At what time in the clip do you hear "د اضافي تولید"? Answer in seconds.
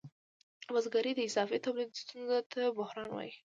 1.15-1.89